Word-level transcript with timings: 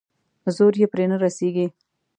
زور 0.55 0.73
يې 0.81 0.87
پرې 0.93 1.05
نه 1.11 1.17
رسېږي. 1.23 1.67